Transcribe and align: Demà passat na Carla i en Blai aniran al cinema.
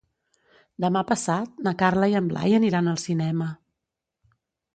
Demà 0.85 1.03
passat 1.11 1.61
na 1.67 1.73
Carla 1.81 2.09
i 2.15 2.17
en 2.21 2.31
Blai 2.33 2.57
aniran 2.61 2.91
al 2.95 2.99
cinema. 3.05 3.51